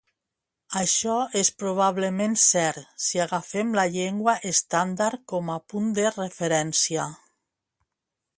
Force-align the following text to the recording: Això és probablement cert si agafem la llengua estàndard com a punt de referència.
Això 0.79 1.17
és 1.41 1.51
probablement 1.63 2.33
cert 2.43 2.79
si 3.09 3.21
agafem 3.27 3.75
la 3.81 3.85
llengua 3.97 4.35
estàndard 4.53 5.23
com 5.35 5.53
a 5.59 5.59
punt 5.75 5.93
de 6.01 6.09
referència. 6.21 7.07